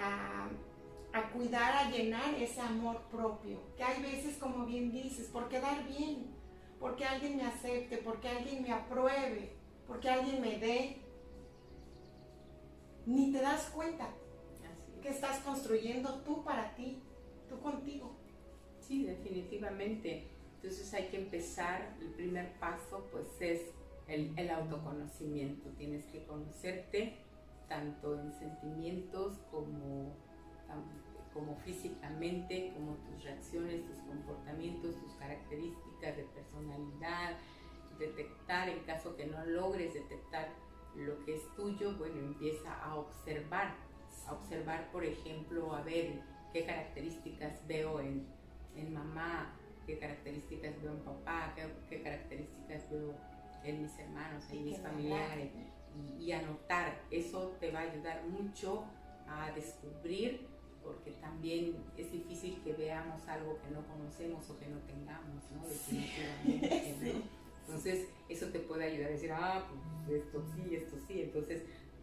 a, 0.00 1.30
cuidar, 1.32 1.72
a 1.72 1.90
llenar 1.90 2.34
ese 2.34 2.60
amor 2.60 3.02
propio. 3.10 3.60
Que 3.76 3.84
hay 3.84 4.02
veces, 4.02 4.36
como 4.38 4.66
bien 4.66 4.90
dices, 4.90 5.28
por 5.28 5.48
quedar 5.48 5.86
bien, 5.86 6.26
porque 6.78 7.04
alguien 7.04 7.36
me 7.36 7.44
acepte, 7.44 7.98
porque 7.98 8.28
alguien 8.28 8.62
me 8.62 8.72
apruebe, 8.72 9.52
porque 9.86 10.08
alguien 10.08 10.40
me 10.40 10.58
dé. 10.58 10.96
Ni 13.06 13.32
te 13.32 13.40
das 13.40 13.70
cuenta 13.70 14.08
que 15.00 15.08
estás 15.08 15.38
construyendo 15.40 16.20
tú 16.22 16.44
para 16.44 16.74
ti, 16.74 17.02
tú 17.48 17.58
contigo. 17.60 18.16
Sí, 18.80 19.04
definitivamente. 19.04 20.28
Entonces 20.56 20.92
hay 20.92 21.08
que 21.08 21.18
empezar, 21.18 21.96
el 22.00 22.08
primer 22.08 22.52
paso 22.58 23.08
pues 23.10 23.26
es 23.40 23.62
el, 24.08 24.38
el 24.38 24.50
autoconocimiento. 24.50 25.70
Tienes 25.70 26.04
que 26.06 26.24
conocerte, 26.26 27.16
tanto 27.70 28.20
en 28.20 28.32
sentimientos 28.32 29.38
como, 29.50 30.12
como 31.32 31.56
físicamente, 31.64 32.72
como 32.74 32.96
tus 32.96 33.22
reacciones, 33.22 33.86
tus 33.86 33.98
comportamientos, 34.02 35.00
tus 35.00 35.14
características 35.14 36.16
de 36.16 36.24
personalidad, 36.24 37.36
detectar 37.98 38.68
en 38.68 38.80
caso 38.80 39.16
que 39.16 39.26
no 39.26 39.46
logres 39.46 39.94
detectar 39.94 40.48
lo 40.96 41.24
que 41.24 41.36
es 41.36 41.54
tuyo, 41.54 41.96
bueno, 41.96 42.18
empieza 42.18 42.74
a 42.84 42.96
observar, 42.96 43.76
a 44.26 44.32
observar, 44.32 44.90
por 44.90 45.04
ejemplo, 45.04 45.72
a 45.72 45.82
ver 45.82 46.20
qué 46.52 46.66
características 46.66 47.64
veo 47.68 48.00
en, 48.00 48.26
en 48.74 48.92
mamá, 48.92 49.52
qué 49.86 49.96
características 49.96 50.82
veo 50.82 50.92
en 50.92 51.04
papá, 51.04 51.52
qué, 51.54 51.72
qué 51.88 52.02
características 52.02 52.90
veo 52.90 53.14
en 53.62 53.82
mis 53.82 53.96
hermanos, 53.96 54.50
en 54.50 54.64
mis 54.64 54.80
familiares 54.80 55.52
y, 56.18 56.32
anotar. 56.32 57.00
Eso 57.10 57.56
te 57.60 57.70
va 57.70 57.80
a 57.80 57.90
ayudar 57.90 58.24
mucho 58.26 58.84
a 59.26 59.50
descubrir 59.52 60.46
porque 60.82 61.12
también 61.12 61.76
es 61.96 62.10
difícil 62.10 62.60
que 62.62 62.72
veamos 62.72 63.26
algo 63.28 63.58
que 63.60 63.70
no 63.70 63.86
conocemos 63.86 64.48
o 64.50 64.58
que 64.58 64.66
no 64.66 64.78
tengamos, 64.80 65.50
¿no? 65.50 65.66
Definitivamente, 65.66 67.22
Entonces, 67.66 68.08
eso 68.28 68.46
te 68.46 68.58
puede 68.60 68.84
ayudar 68.84 69.10
a 69.10 69.12
decir, 69.12 69.30
ah, 69.32 69.68
pues 70.04 70.22
esto 70.22 70.42
sí, 70.54 70.74
esto 70.74 70.96
sí. 71.06 71.22
Entonces, 71.22 71.62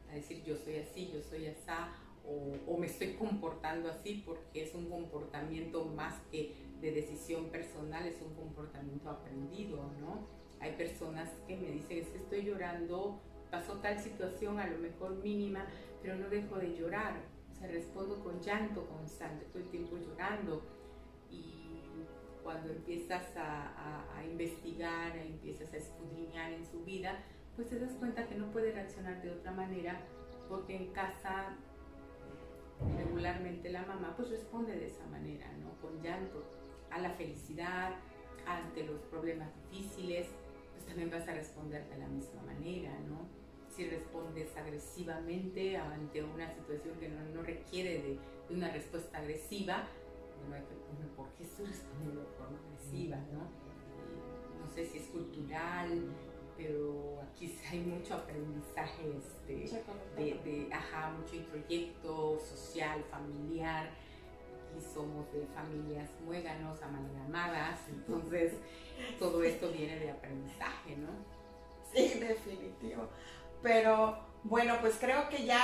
a 0.09 0.13
decir, 0.13 0.43
yo 0.45 0.55
soy 0.55 0.77
así, 0.77 1.11
yo 1.13 1.21
soy 1.21 1.47
asá, 1.47 1.89
o, 2.25 2.53
o, 2.65 2.77
me 2.77 2.87
estoy 2.87 3.13
comportando 3.15 3.89
así 3.89 4.23
porque 4.25 4.63
es 4.63 4.73
un 4.75 4.89
comportamiento 4.89 5.85
más 5.85 6.13
que 6.31 6.55
de 6.81 6.91
decisión 6.91 7.49
personal, 7.49 8.05
es 8.05 8.21
un 8.21 8.33
comportamiento 8.35 9.09
aprendido, 9.09 9.91
¿no? 9.99 10.27
Hay 10.59 10.73
personas 10.73 11.29
que 11.47 11.57
me 11.57 11.71
dicen, 11.71 11.99
es 11.99 12.07
que 12.09 12.17
estoy 12.17 12.43
llorando 12.43 13.21
pasó 13.49 13.73
tal 13.79 13.99
situación, 13.99 14.59
a 14.59 14.67
lo 14.67 14.77
mejor 14.77 15.15
mínima, 15.23 15.65
pero 16.01 16.15
no 16.15 16.29
dejo 16.29 16.57
de 16.57 16.75
llorar. 16.75 17.15
O 17.51 17.55
sea, 17.55 17.67
respondo 17.67 18.23
con 18.23 18.39
llanto 18.41 18.85
constante, 18.87 19.45
todo 19.45 19.59
el 19.59 19.69
tiempo 19.69 19.97
llorando. 19.97 20.63
Y 21.29 21.67
cuando 22.43 22.71
empiezas 22.71 23.35
a, 23.35 24.23
investigar, 24.29 25.17
empiezas 25.17 25.73
a 25.73 25.77
escudriñar 25.77 26.51
en 26.51 26.65
su 26.65 26.83
vida, 26.83 27.17
pues 27.55 27.69
te 27.69 27.79
das 27.79 27.93
cuenta 27.93 28.27
que 28.27 28.35
no 28.35 28.51
puede 28.51 28.71
reaccionar 28.71 29.21
de 29.21 29.31
otra 29.31 29.51
manera 29.51 29.99
porque 30.47 30.75
en 30.75 30.91
casa 30.91 31.55
regularmente 32.97 33.69
la 33.69 33.83
mamá 33.85 34.13
pues 34.15 34.29
responde 34.29 34.75
de 34.75 34.87
esa 34.87 35.05
manera, 35.07 35.51
¿no? 35.57 35.71
Con 35.81 36.01
llanto 36.01 36.43
a 36.91 36.99
la 36.99 37.09
felicidad, 37.11 37.95
ante 38.45 38.83
los 38.83 39.01
problemas 39.03 39.49
difíciles, 39.69 40.27
pues 40.73 40.85
también 40.85 41.09
vas 41.09 41.27
a 41.27 41.33
responder 41.33 41.87
de 41.89 41.97
la 41.97 42.07
misma 42.07 42.41
manera, 42.43 42.91
¿no? 43.07 43.36
Si 43.77 43.87
respondes 43.87 44.57
agresivamente 44.57 45.77
ante 45.77 46.23
una 46.23 46.51
situación 46.51 46.97
que 46.99 47.09
no, 47.09 47.43
requiere 47.43 48.01
de, 48.01 48.19
una 48.49 48.71
respuesta 48.71 49.19
agresiva, 49.19 49.87
bueno, 50.41 50.55
hay 50.55 50.61
que 50.61 51.07
por 51.15 51.29
qué 51.33 51.43
estoy 51.43 51.67
respondiendo 51.67 52.21
de 52.21 52.27
forma 52.37 52.57
agresiva, 52.57 53.17
¿no? 53.31 53.67
no 54.65 54.73
sé 54.73 54.83
si 54.83 54.97
es 54.97 55.05
cultural, 55.09 56.09
pero 56.57 57.21
aquí 57.21 57.55
hay 57.69 57.81
mucho 57.81 58.15
aprendizaje 58.15 59.13
este, 59.15 59.79
de, 60.15 60.69
ajá, 60.73 61.11
mucho 61.11 61.35
introyecto 61.35 62.39
social, 62.39 63.03
familiar. 63.11 63.91
Aquí 64.71 64.83
somos 64.91 65.31
de 65.31 65.45
familias 65.53 66.09
muéganos, 66.25 66.81
amalgamadas, 66.81 67.81
entonces 67.89 68.53
todo 69.19 69.43
esto 69.43 69.71
viene 69.71 69.99
de 69.99 70.09
aprendizaje, 70.09 70.97
¿no? 70.97 71.09
Sí, 71.93 72.19
definitivo. 72.19 73.07
Pero 73.67 74.17
bueno, 74.43 74.77
pues 74.79 74.95
creo 74.97 75.27
que 75.27 75.43
ya 75.43 75.59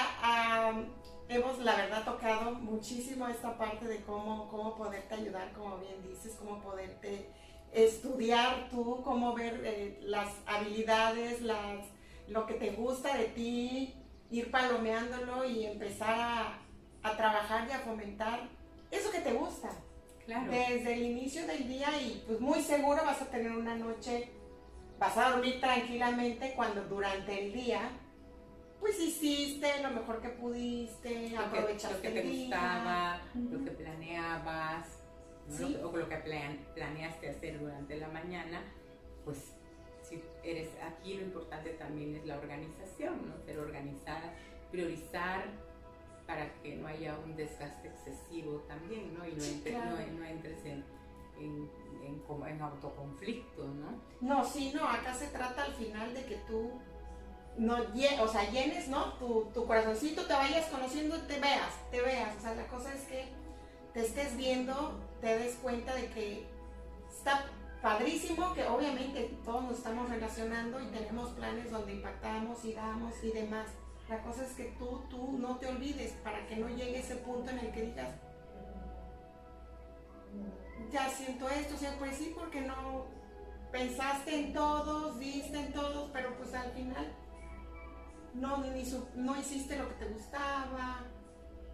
hemos, 1.29 1.60
la 1.60 1.74
verdad, 1.77 2.03
tocado 2.03 2.51
muchísimo 2.51 3.29
esta 3.29 3.57
parte 3.57 3.86
de 3.86 4.01
cómo, 4.01 4.50
cómo 4.50 4.75
poderte 4.75 5.15
ayudar, 5.15 5.53
como 5.53 5.77
bien 5.77 6.03
dices, 6.03 6.36
cómo 6.38 6.62
poderte 6.62 7.29
estudiar 7.72 8.67
tú, 8.69 9.01
cómo 9.05 9.33
ver 9.33 9.62
eh, 9.63 10.00
las 10.01 10.33
habilidades, 10.45 11.41
las, 11.41 11.79
lo 12.27 12.45
que 12.45 12.55
te 12.55 12.72
gusta 12.72 13.15
de 13.15 13.24
ti, 13.27 13.95
ir 14.29 14.51
palomeándolo 14.51 15.45
y 15.45 15.65
empezar 15.65 16.19
a, 16.19 16.60
a 17.03 17.15
trabajar 17.15 17.69
y 17.69 17.72
a 17.72 17.79
fomentar 17.79 18.50
eso 18.91 19.12
que 19.12 19.19
te 19.19 19.31
gusta. 19.31 19.69
Claro. 20.25 20.51
Desde 20.51 20.93
el 20.93 21.03
inicio 21.03 21.48
del 21.48 21.69
día 21.69 21.89
y 22.01 22.22
pues 22.27 22.41
muy 22.41 22.62
seguro 22.62 23.01
vas 23.05 23.22
a 23.22 23.27
tener 23.27 23.53
una 23.53 23.75
noche 23.75 24.29
vas 25.03 25.17
a 25.17 25.31
dormir 25.31 25.60
tranquilamente 25.60 26.53
cuando 26.55 26.81
durante 26.86 27.38
el 27.38 27.51
día 27.51 27.89
pues 28.79 28.98
hiciste 29.01 29.81
lo 29.81 29.91
mejor 29.91 30.22
que 30.22 30.29
pudiste, 30.29 31.29
lo 31.31 31.41
aprovechaste 31.41 32.01
que, 32.01 32.10
lo 32.10 32.15
que 32.15 32.22
te 32.22 32.29
gustaba, 32.29 33.22
lo 33.33 33.63
que 33.65 33.72
planeabas, 33.72 34.88
o 35.83 35.98
lo 35.98 36.10
que 36.10 36.17
planeaste 36.74 37.29
hacer 37.29 37.60
durante 37.60 37.98
la 37.98 38.07
mañana, 38.10 38.62
pues 39.25 39.53
si 40.01 40.22
eres 40.41 40.69
aquí 40.81 41.15
lo 41.15 41.24
importante 41.24 41.72
también 41.72 42.15
es 42.15 42.25
la 42.25 42.38
organización, 42.38 43.29
¿no? 43.29 43.45
Ser 43.45 43.60
organizada, 43.60 44.33
priorizar 44.72 45.45
para 46.27 46.53
que 46.62 46.75
no 46.75 46.88
haya 46.88 47.17
un 47.25 47.36
desgaste 47.36 47.89
excesivo 47.89 48.60
también, 48.69 49.13
¿no? 49.13 49.25
Y 49.25 49.31
no, 49.31 50.19
no 50.19 50.25
entres 50.25 50.65
en 50.65 50.83
en, 51.40 51.84
autoconflicto, 52.62 53.66
¿no? 53.66 54.00
No, 54.22 54.46
sí, 54.46 54.72
no, 54.74 54.88
acá 54.88 55.13
se 55.13 55.28
trata 55.28 55.63
al 55.63 55.74
final 55.74 56.13
de 56.13 56.25
que 56.25 56.36
tú 56.48 56.72
no 57.58 57.78
o 57.78 58.28
sea, 58.28 58.50
llenes, 58.50 58.88
¿no? 58.88 59.13
Tu, 59.13 59.46
tu 59.54 59.66
corazoncito, 59.66 60.25
te 60.25 60.34
vayas 60.34 60.68
conociendo, 60.68 61.18
te 61.22 61.40
veas, 61.40 61.74
te 61.92 62.02
veas. 62.02 62.36
O 62.38 62.42
sea, 62.42 62.56
la 62.56 62.68
cosa 62.68 62.94
es 62.94 63.04
que 63.04 63.25
te 63.94 64.02
estés 64.02 64.36
viendo, 64.36 65.00
te 65.22 65.38
des 65.38 65.56
cuenta 65.56 65.94
de 65.96 66.08
que 66.10 66.48
está 67.10 67.46
padrísimo 67.82 68.54
que 68.54 68.66
obviamente 68.66 69.38
todos 69.44 69.63
nos 69.63 69.78
estamos 69.78 70.10
relacionando 70.10 70.82
y 70.82 70.88
tenemos 70.88 71.32
planes 71.32 71.70
donde 71.70 71.94
impactamos 71.94 72.63
y 72.66 72.74
damos 72.74 73.13
y 73.24 73.32
demás. 73.32 73.68
La 74.10 74.22
cosa 74.22 74.46
es 74.46 74.54
que 74.54 74.74
tú, 74.80 75.02
tú 75.10 75.38
no 75.38 75.58
te 75.58 75.68
olvides 75.68 76.13
para 76.24 76.46
que 76.48 76.56
no 76.56 76.70
llegue 76.70 77.00
ese 77.00 77.18
punto 77.18 77.52
en 77.52 77.60
el 77.60 77.72
que 77.72 77.82
digas, 77.82 78.10
ya 80.92 81.10
siento 81.10 81.50
esto, 81.50 81.75
o 81.75 81.78
sea, 81.78 81.96
pues 81.98 82.16
sí, 82.18 82.34
porque 82.36 82.62
no 82.62 83.06
pensaste 83.72 84.40
en 84.40 84.54
todos, 84.54 85.18
viste 85.18 85.60
en 85.60 85.74
todos, 85.74 86.10
pero 86.12 86.36
pues 86.38 86.54
al 86.54 86.72
final 86.72 87.12
no, 88.34 88.58
ni 88.58 88.84
no 89.16 89.40
hiciste 89.40 89.78
lo 89.78 89.88
que 89.90 90.06
te 90.06 90.12
gustaba, 90.13 91.02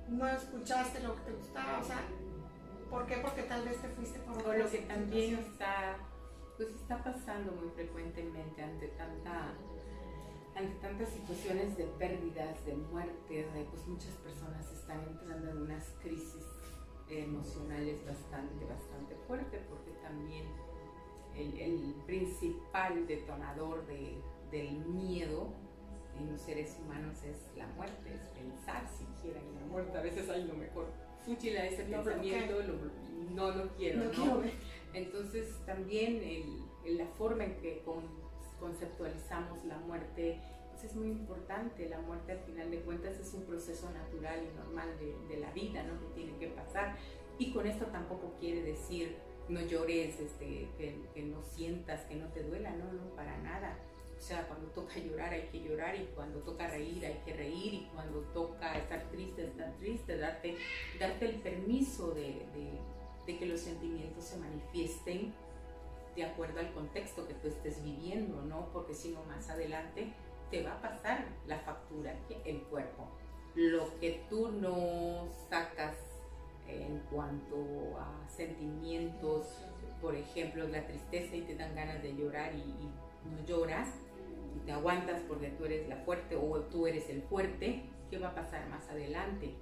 no 0.07 0.27
escuchaste 0.27 1.01
lo 1.01 1.15
que 1.15 1.21
te 1.23 1.31
gustaba, 1.33 1.79
o 1.79 1.83
sea, 1.83 2.01
¿por 2.89 3.05
qué? 3.05 3.17
Porque 3.17 3.43
tal 3.43 3.63
vez 3.63 3.81
te 3.81 3.89
fuiste 3.89 4.19
por 4.19 4.37
O 4.45 4.53
lo 4.53 4.69
que 4.69 4.79
también 4.79 5.35
está, 5.35 5.97
pues 6.57 6.69
está 6.69 7.03
pasando 7.03 7.51
muy 7.53 7.69
frecuentemente 7.71 8.63
ante 8.63 8.87
tanta 8.89 9.53
ante 10.55 10.75
tantas 10.81 11.07
situaciones 11.09 11.77
de 11.77 11.85
pérdidas, 11.85 12.65
de 12.65 12.75
muerte, 12.75 13.49
de, 13.53 13.63
pues 13.69 13.87
muchas 13.87 14.11
personas 14.15 14.69
están 14.71 15.01
entrando 15.07 15.51
en 15.51 15.57
unas 15.61 15.85
crisis 16.01 16.43
emocionales 17.09 18.05
bastante, 18.05 18.65
bastante 18.65 19.15
fuertes, 19.27 19.61
porque 19.69 19.91
también 20.01 20.45
el, 21.35 21.95
principal 22.05 23.05
detonador 23.07 23.85
del 24.51 24.79
miedo 24.85 25.47
en 26.17 26.31
los 26.31 26.41
seres 26.41 26.75
humanos 26.81 27.23
es 27.23 27.55
la 27.55 27.67
muerte, 27.67 28.13
es 28.13 28.21
pensar 28.29 28.83
siquiera 28.87 29.39
en 29.39 29.55
la 29.55 29.65
muerte. 29.67 29.97
A 29.97 30.01
veces 30.01 30.29
hay 30.29 30.45
lo 30.45 30.55
mejor. 30.55 30.87
Fúchila 31.25 31.65
ese 31.65 31.83
pensamiento, 31.83 32.55
no 33.35 33.51
lo 33.51 33.67
quiero. 33.75 34.11
No, 34.17 34.41
Entonces 34.93 35.55
también 35.65 36.21
la 36.85 37.05
forma 37.05 37.45
en 37.45 37.55
que 37.57 37.83
conceptualizamos 38.59 39.63
la 39.65 39.77
muerte 39.77 40.41
pues 40.79 40.91
es 40.91 40.97
muy 40.97 41.09
importante. 41.09 41.89
La 41.89 41.99
muerte 41.99 42.31
al 42.31 42.39
final 42.39 42.71
de 42.71 42.81
cuentas 42.81 43.19
es 43.19 43.33
un 43.33 43.43
proceso 43.43 43.89
natural 43.91 44.39
y 44.43 44.57
normal 44.57 44.89
de, 45.27 45.37
la 45.37 45.51
vida, 45.51 45.83
¿no? 45.83 45.99
Que 45.99 46.13
tiene 46.15 46.37
que 46.37 46.47
pasar. 46.47 46.95
Y 47.37 47.51
con 47.51 47.67
esto 47.67 47.85
tampoco 47.87 48.33
quiere 48.39 48.63
decir 48.63 49.17
no 49.47 49.61
llores, 49.61 50.19
este, 50.19 50.69
que, 50.77 51.01
que 51.13 51.23
no 51.23 51.41
sientas, 51.43 52.01
que 52.01 52.15
no 52.15 52.27
te 52.27 52.43
duela, 52.43 52.71
no, 52.71 52.91
no, 52.93 53.15
para 53.15 53.37
nada 53.39 53.77
o 54.19 54.21
sea, 54.21 54.45
cuando 54.47 54.67
toca 54.71 54.97
llorar 54.97 55.31
hay 55.31 55.47
que 55.47 55.61
llorar 55.61 55.95
y 55.95 56.05
cuando 56.13 56.39
toca 56.39 56.67
reír 56.67 57.05
hay 57.05 57.21
que 57.25 57.33
reír 57.33 57.73
y 57.73 57.89
cuando 57.93 58.19
toca 58.33 58.77
estar 58.77 59.09
triste, 59.09 59.45
estar 59.45 59.73
triste, 59.77 60.17
darte, 60.17 60.57
darte 60.99 61.25
el 61.25 61.35
permiso 61.35 62.11
de, 62.11 62.45
que 63.25 63.45
los 63.45 63.61
sentimientos 63.61 64.23
se 64.23 64.37
manifiesten 64.37 65.33
de 66.15 66.23
acuerdo 66.25 66.59
al 66.59 66.73
contexto 66.73 67.27
que 67.27 67.35
tú 67.35 67.47
estés 67.47 67.81
viviendo, 67.83 68.41
¿no? 68.41 68.69
Porque 68.73 68.95
si 68.95 69.09
no, 69.09 69.23
más 69.23 69.49
adelante 69.49 70.11
te 70.49 70.63
va 70.63 70.73
a 70.73 70.81
pasar 70.81 71.25
la 71.47 71.59
factura, 71.59 72.15
el 72.45 72.61
cuerpo. 72.63 73.07
Lo 73.55 73.99
que 73.99 74.23
tú 74.29 74.51
no 74.51 75.27
sacas 75.49 75.95
en 76.67 76.99
cuanto 77.11 77.97
a 77.99 78.27
sentimientos, 78.29 79.47
por 80.01 80.15
ejemplo, 80.15 80.67
la 80.67 80.85
tristeza 80.85 81.35
y 81.35 81.41
te 81.41 81.55
dan 81.55 81.75
ganas 81.75 82.01
de 82.01 82.15
llorar 82.15 82.53
y 82.55 82.89
no 83.29 83.45
lloras, 83.45 83.89
y 84.55 84.59
te 84.65 84.71
aguantas 84.71 85.21
porque 85.27 85.49
tú 85.49 85.65
eres 85.65 85.87
la 85.87 85.97
fuerte 85.97 86.35
o 86.35 86.59
tú 86.61 86.87
eres 86.87 87.09
el 87.09 87.21
fuerte, 87.23 87.83
¿qué 88.09 88.17
va 88.17 88.29
a 88.29 88.35
pasar 88.35 88.67
más 88.69 88.87
adelante? 88.89 89.55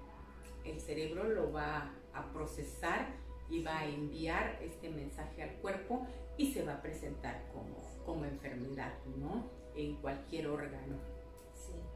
El 0.63 0.79
cerebro 0.79 1.23
lo 1.23 1.51
va 1.51 1.93
a 2.13 2.31
procesar 2.33 3.07
y 3.49 3.63
va 3.63 3.79
a 3.79 3.85
enviar 3.85 4.59
este 4.61 4.89
mensaje 4.89 5.43
al 5.43 5.55
cuerpo 5.55 6.05
y 6.37 6.51
se 6.51 6.63
va 6.63 6.75
a 6.75 6.81
presentar 6.81 7.45
como, 7.53 7.77
como 8.05 8.25
enfermedad, 8.25 8.93
¿no? 9.17 9.56
En 9.77 9.95
cualquier 9.97 10.47
órgano. 10.47 10.97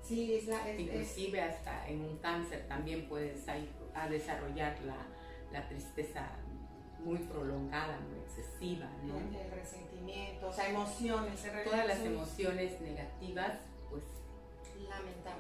Sí, 0.02 0.36
es 0.36 0.48
la, 0.48 0.72
Inclusive 0.74 1.42
hasta 1.42 1.88
en 1.88 2.02
un 2.02 2.18
cáncer 2.18 2.66
también 2.68 3.08
puedes 3.08 3.46
a 3.94 4.10
desarrollar 4.10 4.78
la, 4.82 4.98
la 5.52 5.68
tristeza 5.68 6.30
muy 7.04 7.18
prolongada, 7.18 8.00
muy 8.00 8.20
excesiva, 8.20 8.90
¿no? 9.04 9.18
El, 9.18 9.52
resentimiento, 9.52 10.48
o 10.48 10.54
sea, 10.54 10.70
emociones. 10.70 11.42
Todas 11.64 11.88
las 11.88 12.00
emociones 12.00 12.80
negativas, 12.82 13.54
pues 13.90 14.04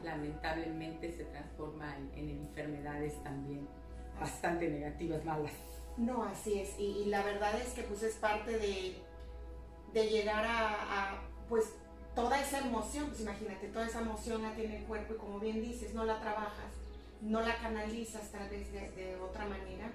lamentablemente 0.03 1.11
se 1.11 1.25
transforman 1.25 2.11
en, 2.15 2.29
enfermedades 2.29 3.21
también 3.23 3.67
bastante 4.19 4.69
negativas, 4.69 5.23
malas. 5.25 5.53
No, 5.97 6.23
así 6.23 6.59
es. 6.59 6.79
Y, 6.79 7.05
la 7.05 7.23
verdad 7.23 7.59
es 7.59 7.73
que 7.73 7.83
pues 7.83 8.03
es 8.03 8.15
parte 8.15 8.57
de, 8.57 8.95
de 9.93 10.09
llegar 10.09 10.45
a, 10.47 11.21
pues 11.49 11.75
toda 12.15 12.41
esa 12.41 12.59
emoción, 12.59 13.07
pues 13.07 13.21
imagínate, 13.21 13.67
toda 13.67 13.87
esa 13.87 14.01
emoción 14.01 14.41
la 14.41 14.53
tiene 14.53 14.77
el 14.77 14.83
cuerpo 14.85 15.13
y 15.13 15.17
como 15.17 15.39
bien 15.39 15.61
dices, 15.61 15.93
no 15.93 16.05
la 16.05 16.19
trabajas, 16.19 16.73
no 17.21 17.41
la 17.41 17.55
canalizas 17.57 18.31
tal 18.31 18.49
vez 18.49 18.71
de, 18.71 18.89
de 18.91 19.15
otra 19.15 19.45
manera 19.45 19.91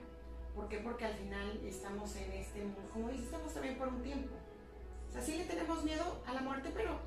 ¿Por 0.57 0.69
qué? 0.69 0.79
Porque 0.79 1.05
al 1.05 1.13
final 1.13 1.61
estamos 1.67 2.17
en 2.17 2.33
este 2.33 2.63
mundo, 2.63 2.81
como 2.91 3.11
dices, 3.11 3.27
estamos 3.27 3.53
también 3.53 3.77
por 3.77 3.89
un 3.89 4.03
tiempo. 4.03 4.35
O 5.11 5.13
sea, 5.13 5.21
sí 5.21 5.37
le 5.37 5.45
tenemos 5.45 5.85
miedo 5.85 6.23
a 6.27 6.33
la 6.33 6.41
muerte, 6.41 6.71
pero 6.75 6.99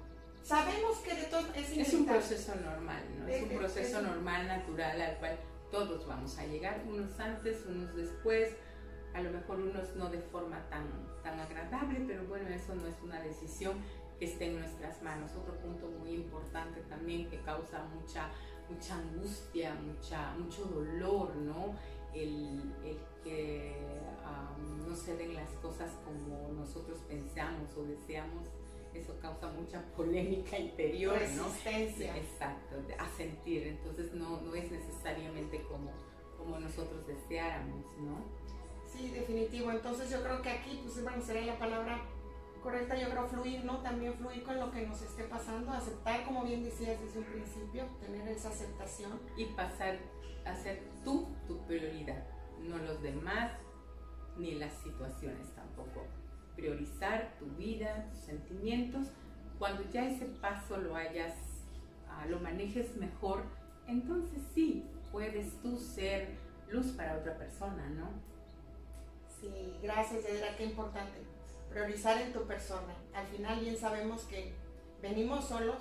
sabemos 0.43 0.99
que 0.99 1.15
de 1.15 1.23
todo 1.23 1.41
es 1.55 1.75
Es 1.75 1.93
un 1.95 2.05
proceso 2.05 2.53
normal, 2.55 3.03
¿no? 3.17 3.27
Es, 3.27 3.41
un 3.41 3.49
proceso 3.49 4.01
normal, 4.03 4.47
natural, 4.47 5.01
al 5.01 5.17
cual 5.17 5.39
todos 5.71 6.07
vamos 6.07 6.37
a 6.37 6.45
llegar, 6.45 6.83
unos 6.87 7.19
antes, 7.19 7.65
unos 7.65 7.95
después, 7.95 8.53
a 9.15 9.21
lo 9.21 9.31
mejor 9.31 9.59
unos 9.61 9.95
no 9.95 10.09
de 10.09 10.19
forma 10.19 10.69
tan, 10.69 10.87
tan 11.23 11.39
agradable, 11.39 12.03
pero 12.07 12.25
bueno, 12.25 12.49
eso 12.49 12.75
no 12.75 12.85
es 12.85 13.01
una 13.01 13.19
decisión 13.19 13.79
que 14.19 14.25
esté 14.25 14.47
en 14.47 14.59
nuestras 14.59 15.01
manos. 15.01 15.31
Otro 15.35 15.55
punto 15.55 15.87
muy 15.87 16.11
importante 16.11 16.81
también 16.81 17.29
que 17.29 17.39
causa 17.41 17.85
mucha, 17.85 18.29
mucha 18.69 18.97
angustia, 18.97 19.73
mucha, 19.75 20.33
mucho 20.37 20.65
dolor, 20.65 21.35
¿no? 21.37 21.75
el, 22.13 22.73
que 23.23 23.75
no 24.87 24.95
se 24.95 25.15
den 25.17 25.33
las 25.33 25.49
cosas 25.61 25.91
como 26.05 26.53
nosotros 26.53 26.99
pensamos 27.07 27.75
o 27.77 27.83
deseamos, 27.83 28.47
eso 28.93 29.13
causa 29.21 29.49
mucha 29.51 29.81
polémica 29.97 30.57
interior, 30.57 31.17
Resistencia. 31.17 32.15
Exacto, 32.17 32.77
a 32.97 33.09
sentir. 33.17 33.67
Entonces 33.67 34.13
no, 34.13 34.41
no 34.41 34.55
es 34.55 34.71
necesariamente 34.71 35.61
como, 35.63 35.91
como 36.37 36.59
nosotros 36.59 37.05
deseáramos, 37.05 37.85
¿no? 37.99 38.23
Sí, 38.87 39.09
definitivo. 39.09 39.71
Entonces 39.71 40.09
yo 40.09 40.23
creo 40.23 40.41
que 40.41 40.49
aquí, 40.49 40.79
pues 40.83 41.03
bueno, 41.03 41.21
sería 41.21 41.45
la 41.45 41.59
palabra 41.59 42.01
correcta, 42.61 42.97
yo 42.97 43.09
creo 43.09 43.27
fluir, 43.27 43.65
¿no? 43.65 43.79
También 43.79 44.13
fluir 44.15 44.43
con 44.43 44.59
lo 44.59 44.71
que 44.71 44.85
nos 44.85 45.01
esté 45.01 45.23
pasando, 45.23 45.71
aceptar, 45.71 46.25
como 46.25 46.43
bien 46.43 46.63
decías 46.63 46.99
desde 47.01 47.19
un 47.19 47.25
principio, 47.25 47.85
tener 47.99 48.27
esa 48.27 48.49
aceptación. 48.49 49.19
Y 49.37 49.45
pasar 49.45 49.97
a 50.45 50.55
ser 50.55 50.81
tú 51.03 51.27
tu 51.47 51.65
prioridad, 51.65 52.25
no 52.61 52.77
los 52.77 53.01
demás 53.01 53.51
ni 54.37 54.55
las 54.55 54.73
situaciones 54.73 55.53
tampoco. 55.55 56.05
Priorizar 56.55 57.35
tu 57.39 57.45
vida, 57.55 58.07
tus 58.09 58.19
sentimientos. 58.19 59.07
Cuando 59.57 59.83
ya 59.89 60.05
ese 60.05 60.25
paso 60.25 60.77
lo 60.77 60.95
hayas, 60.95 61.33
ah, 62.09 62.25
lo 62.27 62.39
manejes 62.39 62.95
mejor, 62.95 63.43
entonces 63.87 64.41
sí, 64.53 64.85
puedes 65.11 65.59
tú 65.61 65.77
ser 65.77 66.37
luz 66.69 66.87
para 66.91 67.17
otra 67.17 67.37
persona, 67.37 67.89
¿no? 67.89 68.09
Sí, 69.39 69.73
gracias, 69.81 70.25
Edra, 70.25 70.55
qué 70.57 70.65
importante 70.65 71.28
priorizar 71.69 72.21
en 72.21 72.33
tu 72.33 72.41
persona. 72.45 72.95
Al 73.13 73.27
final 73.27 73.59
bien 73.59 73.77
sabemos 73.77 74.23
que 74.23 74.53
venimos 75.01 75.45
solos 75.45 75.77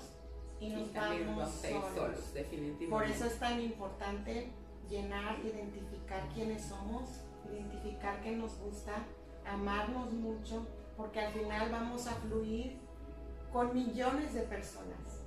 y 0.61 0.71
nos 0.71 0.93
vamos, 0.93 1.51
solos. 1.51 2.35
definitivamente. 2.35 2.89
Por 2.89 3.05
eso 3.05 3.27
es 3.27 3.39
tan 3.39 3.61
importante 3.61 4.51
llenar, 4.89 5.39
identificar 5.41 6.29
quiénes 6.35 6.63
somos, 6.63 7.21
identificar 7.51 8.21
qué 8.23 8.33
nos 8.33 8.59
gusta, 8.59 9.05
amarnos 9.47 10.13
mucho, 10.13 10.67
porque 10.97 11.21
al 11.21 11.33
final 11.33 11.71
vamos 11.71 12.07
a 12.07 12.15
fluir 12.15 12.79
con 13.53 13.73
millones 13.75 14.35
de 14.35 14.43
personas. 14.43 15.23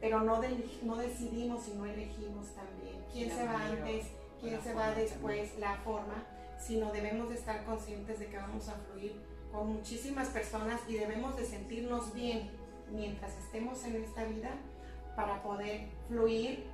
Pero 0.00 0.20
no, 0.20 0.40
no 0.82 0.96
decidimos 0.96 1.68
y 1.68 1.74
no 1.74 1.84
elegimos 1.84 2.46
también 2.54 3.04
quién 3.12 3.30
se 3.30 3.44
va 3.44 3.66
antes, 3.66 4.06
quién 4.40 4.62
se 4.62 4.72
va 4.72 4.92
después, 4.92 5.58
la 5.58 5.76
forma, 5.78 6.24
sino 6.58 6.90
debemos 6.92 7.28
de 7.28 7.34
estar 7.34 7.64
conscientes 7.64 8.18
de 8.18 8.28
que 8.28 8.36
vamos 8.36 8.68
a 8.68 8.74
fluir 8.74 9.20
con 9.52 9.74
muchísimas 9.74 10.28
personas 10.28 10.80
y 10.88 10.94
debemos 10.94 11.36
de 11.36 11.44
sentirnos 11.44 12.12
bien 12.14 12.50
mientras 12.90 13.36
estemos 13.38 13.84
en 13.84 13.96
esta 14.02 14.24
vida 14.24 14.50
para 15.16 15.42
poder 15.42 15.88
fluir 16.08 16.64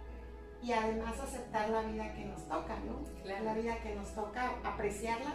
y 0.62 0.72
además 0.72 1.18
aceptar 1.20 1.68
la 1.70 1.82
vida 1.82 2.12
que 2.14 2.24
nos 2.24 2.46
toca, 2.48 2.76
¿no? 2.80 3.00
La 3.24 3.54
vida 3.54 3.76
que 3.82 3.94
nos 3.94 4.14
toca, 4.14 4.54
apreciarla, 4.64 5.34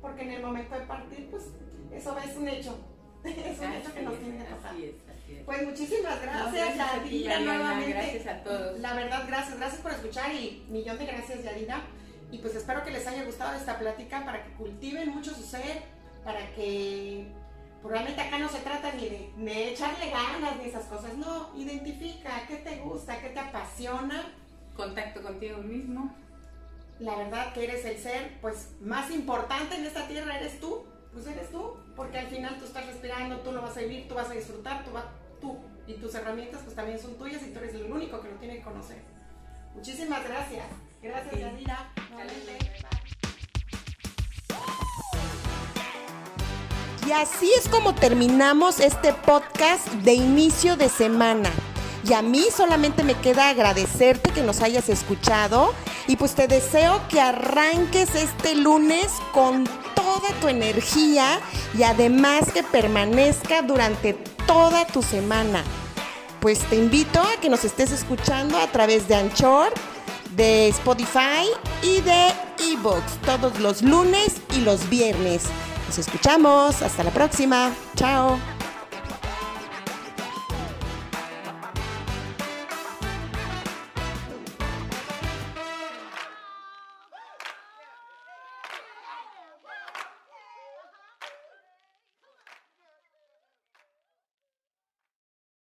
porque 0.00 0.22
en 0.22 0.32
el 0.32 0.42
momento 0.42 0.78
de 0.78 0.86
partir, 0.86 1.28
pues 1.30 1.44
eso 1.92 2.16
es 2.18 2.36
un 2.36 2.48
hecho, 2.48 2.78
es 3.24 3.58
un 3.58 3.72
hecho 3.72 3.94
que 3.94 4.02
nos 4.02 4.18
tiene 4.18 4.38
que 4.38 4.44
tocar. 4.44 4.72
Así 4.72 4.84
es, 4.84 4.94
así 5.08 5.34
es. 5.36 5.44
Pues 5.44 5.66
muchísimas 5.66 6.22
gracias, 6.22 6.76
Yadira, 6.76 7.40
nuevamente. 7.40 7.92
Gracias 7.92 8.26
a 8.26 8.42
todos. 8.42 8.80
La 8.80 8.94
verdad, 8.94 9.24
gracias, 9.26 9.58
gracias 9.58 9.80
por 9.80 9.92
escuchar 9.92 10.32
y 10.32 10.64
millón 10.68 10.98
de 10.98 11.06
gracias, 11.06 11.42
Yadira. 11.42 11.82
Y 12.30 12.38
pues 12.38 12.54
espero 12.54 12.82
que 12.82 12.90
les 12.90 13.06
haya 13.06 13.24
gustado 13.24 13.54
esta 13.54 13.78
plática 13.78 14.24
para 14.24 14.42
que 14.42 14.52
cultiven 14.52 15.10
mucho 15.10 15.34
su 15.34 15.42
ser, 15.42 15.82
para 16.24 16.52
que 16.54 17.26
Realmente 17.84 18.20
acá 18.20 18.38
no 18.38 18.48
se 18.48 18.60
trata 18.60 18.92
ni 18.92 19.08
de, 19.08 19.32
de 19.36 19.72
echarle 19.72 20.10
ganas 20.10 20.56
ni 20.58 20.68
esas 20.68 20.84
cosas, 20.84 21.14
no, 21.16 21.50
identifica 21.56 22.46
qué 22.46 22.56
te 22.56 22.76
gusta, 22.78 23.20
qué 23.20 23.30
te 23.30 23.40
apasiona. 23.40 24.32
Contacto 24.76 25.22
contigo 25.22 25.58
mismo. 25.58 26.14
La 27.00 27.16
verdad 27.16 27.52
que 27.52 27.64
eres 27.64 27.84
el 27.84 27.98
ser 27.98 28.38
pues 28.40 28.70
más 28.80 29.10
importante 29.10 29.74
en 29.74 29.84
esta 29.84 30.06
tierra, 30.06 30.38
eres 30.38 30.60
tú, 30.60 30.84
pues 31.12 31.26
eres 31.26 31.50
tú, 31.50 31.76
porque 31.96 32.18
al 32.18 32.28
final 32.28 32.56
tú 32.58 32.64
estás 32.64 32.86
respirando, 32.86 33.40
tú 33.40 33.50
lo 33.50 33.60
vas 33.60 33.76
a 33.76 33.80
vivir, 33.80 34.06
tú 34.08 34.14
vas 34.14 34.30
a 34.30 34.34
disfrutar, 34.34 34.84
tú, 35.40 35.58
y 35.86 35.94
tus 35.94 36.14
herramientas 36.14 36.62
pues 36.62 36.76
también 36.76 36.98
son 37.00 37.18
tuyas 37.18 37.42
y 37.42 37.52
tú 37.52 37.58
eres 37.58 37.74
el 37.74 37.90
único 37.90 38.20
que 38.20 38.30
lo 38.30 38.36
tiene 38.36 38.58
que 38.58 38.62
conocer. 38.62 39.02
Muchísimas 39.74 40.22
gracias. 40.22 40.66
Gracias. 41.02 41.40
Yadira. 41.40 41.92
Y 47.06 47.10
así 47.10 47.50
es 47.58 47.68
como 47.68 47.94
terminamos 47.94 48.78
este 48.78 49.12
podcast 49.12 49.86
de 50.04 50.14
inicio 50.14 50.76
de 50.76 50.88
semana. 50.88 51.50
Y 52.08 52.12
a 52.12 52.22
mí 52.22 52.46
solamente 52.54 53.02
me 53.02 53.14
queda 53.14 53.48
agradecerte 53.48 54.30
que 54.30 54.42
nos 54.42 54.60
hayas 54.60 54.88
escuchado 54.88 55.72
y 56.06 56.16
pues 56.16 56.34
te 56.34 56.48
deseo 56.48 57.00
que 57.08 57.20
arranques 57.20 58.14
este 58.14 58.54
lunes 58.54 59.12
con 59.32 59.64
toda 59.94 60.28
tu 60.40 60.48
energía 60.48 61.40
y 61.76 61.82
además 61.84 62.52
que 62.52 62.62
permanezca 62.62 63.62
durante 63.62 64.14
toda 64.46 64.84
tu 64.86 65.02
semana. 65.02 65.62
Pues 66.40 66.58
te 66.60 66.76
invito 66.76 67.20
a 67.20 67.40
que 67.40 67.48
nos 67.48 67.64
estés 67.64 67.92
escuchando 67.92 68.58
a 68.58 68.66
través 68.66 69.06
de 69.06 69.14
Anchor, 69.14 69.72
de 70.34 70.68
Spotify 70.68 71.46
y 71.82 72.00
de 72.00 72.32
eBooks 72.58 73.18
todos 73.24 73.60
los 73.60 73.82
lunes 73.82 74.36
y 74.56 74.60
los 74.60 74.88
viernes. 74.88 75.44
Nos 75.92 75.98
escuchamos. 75.98 76.80
Hasta 76.80 77.04
la 77.04 77.10
próxima. 77.10 77.70
Chao. 77.96 78.61